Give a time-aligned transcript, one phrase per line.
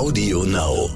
[0.00, 0.88] Audio Now.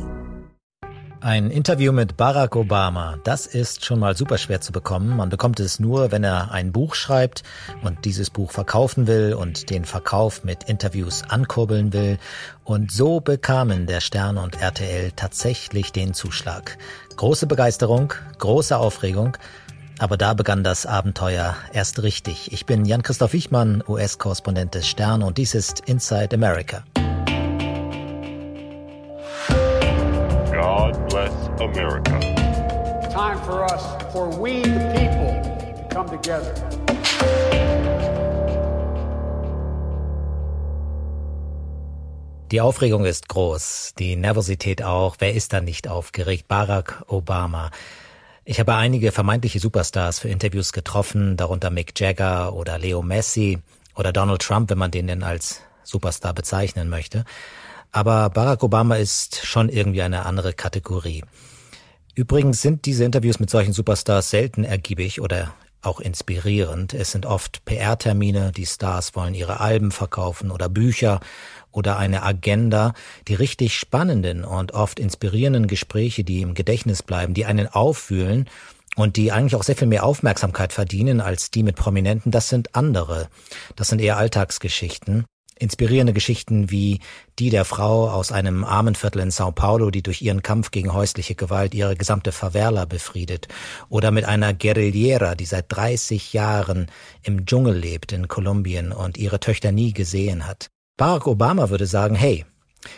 [1.20, 5.14] Ein Interview mit Barack Obama, das ist schon mal super schwer zu bekommen.
[5.14, 7.42] Man bekommt es nur, wenn er ein Buch schreibt
[7.82, 12.16] und dieses Buch verkaufen will und den Verkauf mit Interviews ankurbeln will.
[12.64, 16.78] Und so bekamen der Stern und RTL tatsächlich den Zuschlag.
[17.16, 19.36] Große Begeisterung, große Aufregung.
[19.98, 22.54] Aber da begann das Abenteuer erst richtig.
[22.54, 26.84] Ich bin Jan-Christoph Wichmann, US-Korrespondent des Stern und dies ist Inside America.
[31.64, 32.20] America.
[33.10, 33.82] Time for us,
[34.12, 35.32] for we the people,
[35.78, 36.52] to come together.
[42.50, 45.16] Die Aufregung ist groß, die Nervosität auch.
[45.20, 46.48] Wer ist da nicht aufgeregt?
[46.48, 47.70] Barack Obama.
[48.44, 53.58] Ich habe einige vermeintliche Superstars für Interviews getroffen, darunter Mick Jagger oder Leo Messi
[53.96, 57.24] oder Donald Trump, wenn man den denn als Superstar bezeichnen möchte.
[57.90, 61.24] Aber Barack Obama ist schon irgendwie eine andere Kategorie.
[62.14, 66.94] Übrigens sind diese Interviews mit solchen Superstars selten ergiebig oder auch inspirierend.
[66.94, 71.20] Es sind oft PR-Termine, die Stars wollen ihre Alben verkaufen oder Bücher
[71.72, 72.94] oder eine Agenda.
[73.28, 78.48] Die richtig spannenden und oft inspirierenden Gespräche, die im Gedächtnis bleiben, die einen auffühlen
[78.96, 82.76] und die eigentlich auch sehr viel mehr Aufmerksamkeit verdienen als die mit Prominenten, das sind
[82.76, 83.28] andere.
[83.76, 85.26] Das sind eher Alltagsgeschichten.
[85.58, 87.00] Inspirierende Geschichten wie
[87.38, 90.92] die der Frau aus einem armen Viertel in Sao Paulo, die durch ihren Kampf gegen
[90.92, 93.48] häusliche Gewalt ihre gesamte Favela befriedet.
[93.88, 96.86] Oder mit einer Guerillera, die seit 30 Jahren
[97.22, 100.68] im Dschungel lebt in Kolumbien und ihre Töchter nie gesehen hat.
[100.96, 102.44] Barack Obama würde sagen, hey,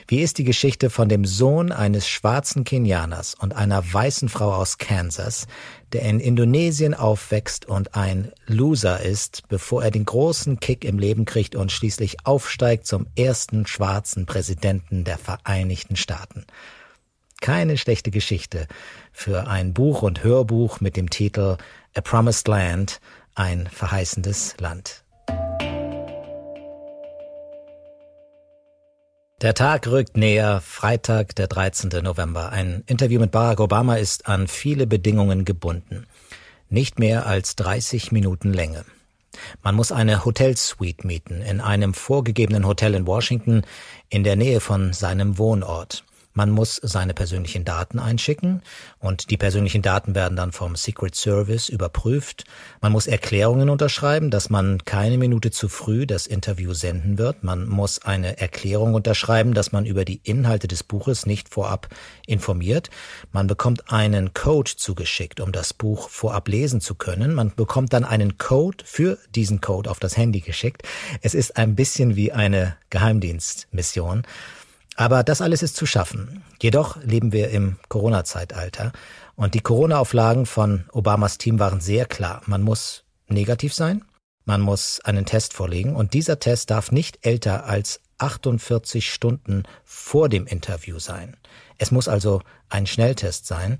[0.08, 4.78] wie ist die Geschichte von dem Sohn eines schwarzen Kenianers und einer weißen Frau aus
[4.78, 5.46] Kansas,
[5.92, 11.24] der in Indonesien aufwächst und ein Loser ist, bevor er den großen Kick im Leben
[11.24, 16.44] kriegt und schließlich aufsteigt zum ersten schwarzen Präsidenten der Vereinigten Staaten?
[17.40, 18.66] Keine schlechte Geschichte
[19.12, 21.56] für ein Buch und Hörbuch mit dem Titel
[21.94, 23.00] A Promised Land,
[23.34, 25.05] ein verheißendes Land.
[29.42, 31.90] Der Tag rückt näher, Freitag, der 13.
[32.02, 32.52] November.
[32.52, 36.06] Ein Interview mit Barack Obama ist an viele Bedingungen gebunden.
[36.70, 38.86] Nicht mehr als 30 Minuten Länge.
[39.62, 43.60] Man muss eine Hotelsuite mieten in einem vorgegebenen Hotel in Washington
[44.08, 46.02] in der Nähe von seinem Wohnort.
[46.36, 48.60] Man muss seine persönlichen Daten einschicken
[48.98, 52.44] und die persönlichen Daten werden dann vom Secret Service überprüft.
[52.82, 57.42] Man muss Erklärungen unterschreiben, dass man keine Minute zu früh das Interview senden wird.
[57.42, 61.88] Man muss eine Erklärung unterschreiben, dass man über die Inhalte des Buches nicht vorab
[62.26, 62.90] informiert.
[63.32, 67.32] Man bekommt einen Code zugeschickt, um das Buch vorab lesen zu können.
[67.32, 70.82] Man bekommt dann einen Code für diesen Code auf das Handy geschickt.
[71.22, 74.26] Es ist ein bisschen wie eine Geheimdienstmission.
[74.96, 76.42] Aber das alles ist zu schaffen.
[76.60, 78.92] Jedoch leben wir im Corona-Zeitalter
[79.34, 82.40] und die Corona-Auflagen von Obamas Team waren sehr klar.
[82.46, 84.04] Man muss negativ sein,
[84.46, 90.30] man muss einen Test vorlegen und dieser Test darf nicht älter als 48 Stunden vor
[90.30, 91.36] dem Interview sein.
[91.76, 92.40] Es muss also
[92.70, 93.78] ein Schnelltest sein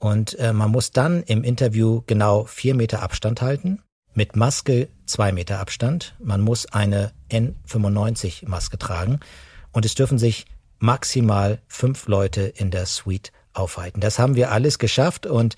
[0.00, 3.82] und äh, man muss dann im Interview genau vier Meter Abstand halten,
[4.14, 9.20] mit Maske zwei Meter Abstand, man muss eine N95 Maske tragen
[9.72, 10.46] und es dürfen sich
[10.78, 14.00] maximal fünf Leute in der Suite aufhalten.
[14.00, 15.56] Das haben wir alles geschafft und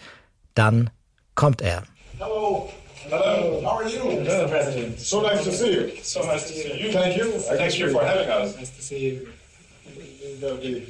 [0.54, 0.90] dann
[1.34, 1.84] kommt er.
[2.18, 2.70] Hello.
[3.08, 3.62] Hello.
[3.62, 4.22] How are you?
[4.22, 4.48] Mr.
[4.48, 5.00] President.
[5.00, 5.90] So nice to see you.
[6.02, 6.92] So nice to see you.
[6.92, 7.26] Thank you.
[7.56, 8.56] Thank you for having us.
[8.56, 9.28] Nice to see you.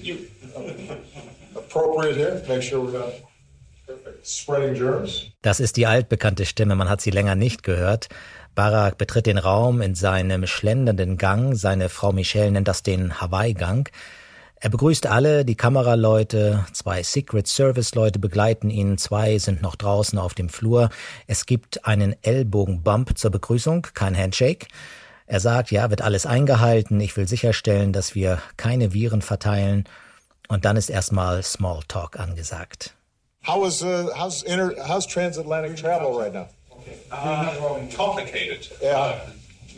[0.03, 0.19] You.
[1.57, 2.43] Appropriate here.
[2.49, 3.15] Make sure we're not
[5.43, 8.09] das ist die altbekannte Stimme, man hat sie länger nicht gehört.
[8.55, 13.89] Barak betritt den Raum in seinem schlendernden Gang, seine Frau Michelle nennt das den Hawaii-Gang.
[14.63, 20.19] Er begrüßt alle, die Kameraleute, zwei Secret Service Leute begleiten ihn, zwei sind noch draußen
[20.19, 20.91] auf dem Flur.
[21.27, 24.67] Es gibt einen Ellbogenbump zur Begrüßung, kein Handshake.
[25.27, 29.85] Er sagt, ja, wird alles eingehalten, ich will sicherstellen, dass wir keine Viren verteilen.
[30.49, 32.95] Und dann ist erstmal Smalltalk angesagt.
[33.47, 36.49] How is, uh, how's, inter, how's transatlantic travel right now?
[36.81, 36.99] Okay.
[37.11, 38.69] Uh, complicated.
[38.83, 38.99] Yeah.
[38.99, 39.21] Uh,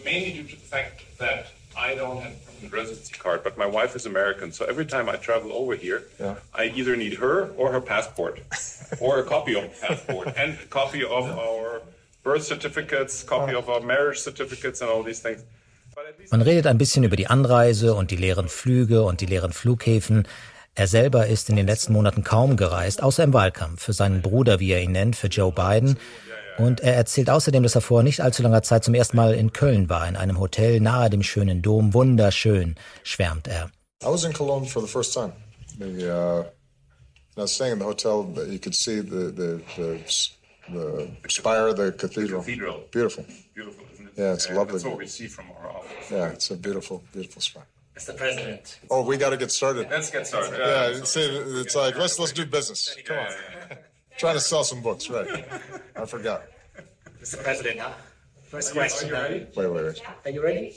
[0.04, 1.46] mainly due to the fact that
[1.76, 2.32] I don't have
[2.64, 4.52] a residency card, but my wife is American.
[4.52, 6.36] So every time I travel over here, yeah.
[6.54, 8.40] I either need her or her passport,
[9.00, 11.82] or a copy of the passport, and a copy of our
[12.22, 15.42] birth certificates, copy of our marriage certificates, and all these things.
[16.30, 20.26] Man redet ein bisschen über die Anreise und die leeren Flüge und die leeren Flughäfen.
[20.74, 24.58] Er selber ist in den letzten Monaten kaum gereist, außer im Wahlkampf, für seinen Bruder,
[24.58, 25.98] wie er ihn nennt, für Joe Biden.
[26.58, 29.52] Und er erzählt außerdem, dass er vor nicht allzu langer Zeit zum ersten Mal in
[29.52, 31.94] Köln war, in einem Hotel nahe dem schönen Dom.
[31.94, 33.70] Wunderschön, schwärmt er.
[34.02, 35.32] I was in Cologne for the first time.
[35.78, 36.44] The, uh,
[37.36, 39.98] I was staying in the hotel that you could see the the the,
[40.72, 42.42] the spire of the cathedral.
[42.42, 42.84] The cathedral.
[42.90, 43.24] Beautiful.
[43.54, 44.12] Beautiful, isn't it?
[44.18, 44.72] Yeah, it's lovely.
[44.72, 46.10] That's what we see from our office.
[46.10, 47.66] Yeah, it's a beautiful, beautiful spire.
[47.96, 48.16] Mr.
[48.16, 48.80] President.
[48.90, 49.86] Oh, we got to get started.
[49.90, 50.58] Let's get started.
[50.58, 52.96] Yeah, Yeah, it's, it's like let's let's do business.
[53.04, 53.78] Come on,
[54.18, 55.26] trying to sell some books, right?
[55.96, 56.42] I forgot.
[57.20, 57.42] Mr.
[57.42, 57.80] President,
[58.50, 59.10] first question.
[59.12, 60.02] Wait, wait, wait.
[60.24, 60.74] Are you ready?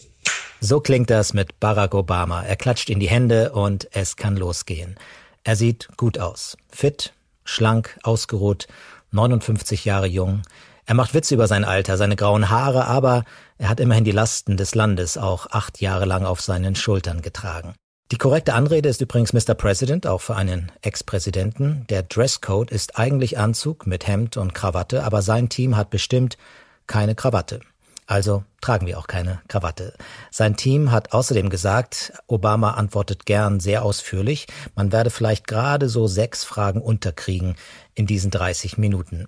[0.62, 2.44] So klingt das mit Barack Obama.
[2.44, 4.96] Er klatscht in die Hände und es kann losgehen.
[5.44, 6.58] Er sieht gut aus.
[6.70, 8.68] Fit, schlank, ausgeruht,
[9.12, 10.42] 59 Jahre jung.
[10.86, 13.24] Er macht Witze über sein Alter, seine grauen Haare, aber
[13.58, 17.76] er hat immerhin die Lasten des Landes auch acht Jahre lang auf seinen Schultern getragen.
[18.12, 19.56] Die korrekte Anrede ist übrigens Mr.
[19.56, 21.88] President, auch für einen Ex-Präsidenten.
[21.90, 26.38] Der Dresscode ist eigentlich Anzug mit Hemd und Krawatte, aber sein Team hat bestimmt
[26.86, 27.62] keine Krawatte.
[28.06, 29.96] Also tragen wir auch keine Krawatte.
[30.30, 34.46] Sein Team hat außerdem gesagt, Obama antwortet gern sehr ausführlich.
[34.76, 37.56] Man werde vielleicht gerade so sechs Fragen unterkriegen
[37.96, 39.28] in diesen 30 Minuten.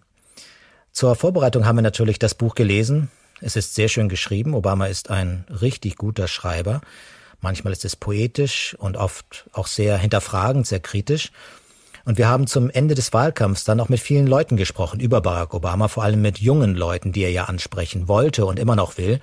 [0.91, 3.09] Zur Vorbereitung haben wir natürlich das Buch gelesen.
[3.41, 4.53] Es ist sehr schön geschrieben.
[4.53, 6.81] Obama ist ein richtig guter Schreiber.
[7.41, 11.31] Manchmal ist es poetisch und oft auch sehr hinterfragend, sehr kritisch.
[12.05, 15.53] Und wir haben zum Ende des Wahlkampfs dann auch mit vielen Leuten gesprochen über Barack
[15.53, 19.19] Obama, vor allem mit jungen Leuten, die er ja ansprechen wollte und immer noch will.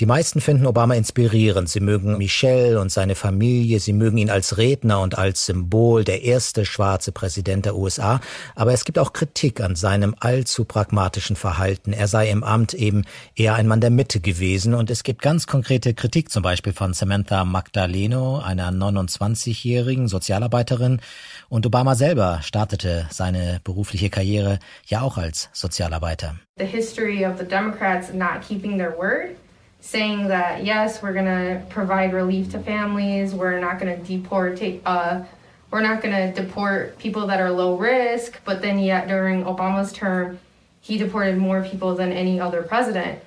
[0.00, 1.68] Die meisten finden Obama inspirierend.
[1.68, 6.22] Sie mögen Michelle und seine Familie, sie mögen ihn als Redner und als Symbol, der
[6.22, 8.20] erste schwarze Präsident der USA.
[8.56, 11.92] Aber es gibt auch Kritik an seinem allzu pragmatischen Verhalten.
[11.92, 13.04] Er sei im Amt eben
[13.36, 14.74] eher ein Mann der Mitte gewesen.
[14.74, 21.00] Und es gibt ganz konkrete Kritik, zum Beispiel von Samantha Magdaleno, einer 29-jährigen Sozialarbeiterin.
[21.48, 26.34] Und Obama selber startete seine berufliche Karriere ja auch als Sozialarbeiter.
[26.58, 29.36] The history of the Democrats not keeping their word.
[29.84, 33.34] Saying that yes, we're to provide relief to families.
[33.34, 34.60] We're not to deport.
[34.84, 35.24] Uh,
[35.70, 38.40] we're not to deport people that are low risk.
[38.44, 40.38] But then, yet during Obama's term,
[40.80, 43.18] he deported more people than any other president.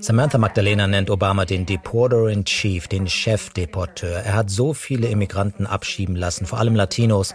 [0.00, 4.24] Samantha Magdalena nennt Obama den Deporter in Chief, den Chefdeporteur.
[4.24, 7.34] Er hat so viele Immigranten abschieben lassen, vor allem Latinos.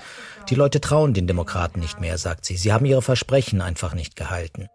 [0.50, 2.58] Die Leute trauen den Demokraten nicht mehr, sagt sie.
[2.58, 4.68] Sie haben ihre Versprechen einfach nicht gehalten.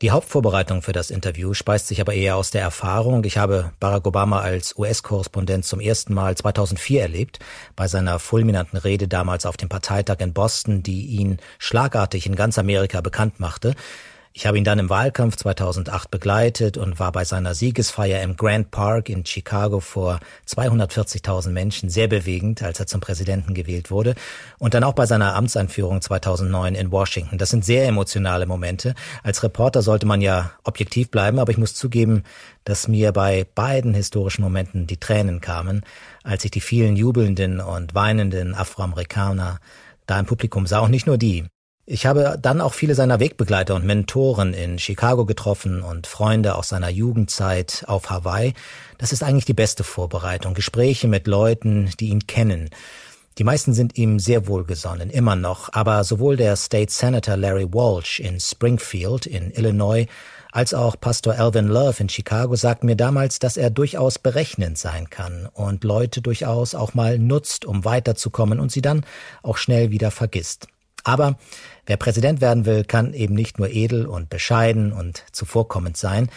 [0.00, 3.24] Die Hauptvorbereitung für das Interview speist sich aber eher aus der Erfahrung.
[3.24, 7.40] Ich habe Barack Obama als US-Korrespondent zum ersten Mal 2004 erlebt,
[7.74, 12.58] bei seiner fulminanten Rede damals auf dem Parteitag in Boston, die ihn schlagartig in ganz
[12.58, 13.74] Amerika bekannt machte.
[14.38, 18.70] Ich habe ihn dann im Wahlkampf 2008 begleitet und war bei seiner Siegesfeier im Grand
[18.70, 24.14] Park in Chicago vor 240.000 Menschen sehr bewegend, als er zum Präsidenten gewählt wurde.
[24.60, 27.36] Und dann auch bei seiner Amtseinführung 2009 in Washington.
[27.36, 28.94] Das sind sehr emotionale Momente.
[29.24, 32.22] Als Reporter sollte man ja objektiv bleiben, aber ich muss zugeben,
[32.62, 35.82] dass mir bei beiden historischen Momenten die Tränen kamen,
[36.22, 39.58] als ich die vielen jubelnden und weinenden Afroamerikaner
[40.06, 41.48] da im Publikum sah und nicht nur die.
[41.90, 46.68] Ich habe dann auch viele seiner Wegbegleiter und Mentoren in Chicago getroffen und Freunde aus
[46.68, 48.52] seiner Jugendzeit auf Hawaii.
[48.98, 50.52] Das ist eigentlich die beste Vorbereitung.
[50.52, 52.68] Gespräche mit Leuten, die ihn kennen.
[53.38, 58.20] Die meisten sind ihm sehr wohlgesonnen, immer noch, aber sowohl der State Senator Larry Walsh
[58.20, 60.04] in Springfield in Illinois
[60.52, 65.08] als auch Pastor Alvin Love in Chicago sagten mir damals, dass er durchaus berechnend sein
[65.08, 69.06] kann und Leute durchaus auch mal nutzt, um weiterzukommen und sie dann
[69.42, 70.68] auch schnell wieder vergisst.
[71.08, 71.38] Aber
[71.86, 76.28] wer Präsident werden will, kann eben nicht nur edel und bescheiden und zuvorkommend sein.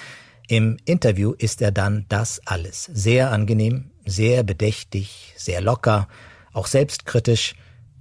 [0.47, 2.85] Im Interview ist er dann das alles.
[2.85, 6.07] Sehr angenehm, sehr bedächtig, sehr locker,
[6.53, 7.55] auch selbstkritisch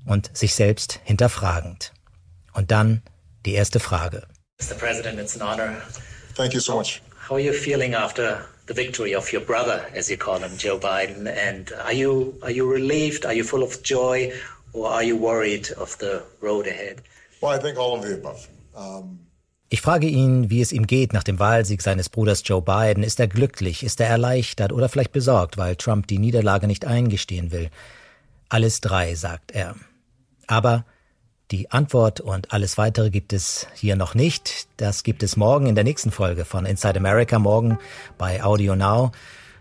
[0.07, 1.93] und sich selbst hinterfragend.
[2.53, 3.03] Und dann
[3.47, 4.23] die erste Frage.
[4.61, 4.77] Mr.
[4.77, 5.73] President, it's an honor.
[6.37, 7.03] Thank you so much.
[7.29, 10.79] How are you feeling after the victory of your brother, as you call him, Joe
[10.79, 11.27] Biden?
[11.27, 13.27] And are you are you relieved?
[13.27, 14.33] Are you full of joy?
[14.73, 17.03] Or are you worried of the road ahead?
[17.41, 18.49] Well, I think all of the above.
[18.75, 19.31] Um
[19.73, 23.05] ich frage ihn, wie es ihm geht nach dem Wahlsieg seines Bruders Joe Biden.
[23.05, 23.85] Ist er glücklich?
[23.85, 27.71] Ist er erleichtert oder vielleicht besorgt, weil Trump die Niederlage nicht eingestehen will?
[28.49, 29.77] Alles drei, sagt er.
[30.49, 30.85] Aber
[31.53, 34.67] die Antwort und alles weitere gibt es hier noch nicht.
[34.77, 37.79] Das gibt es morgen in der nächsten Folge von Inside America, morgen
[38.19, 39.13] bei Audio Now.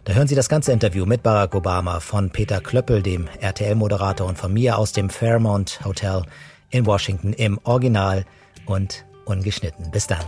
[0.09, 4.39] Da hören Sie das ganze Interview mit Barack Obama von Peter Klöppel, dem RTL-Moderator, und
[4.39, 6.23] von mir aus dem Fairmont Hotel
[6.71, 8.25] in Washington im Original
[8.65, 9.91] und ungeschnitten.
[9.91, 10.25] Bis dann.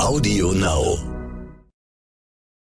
[0.00, 0.91] Audio Now.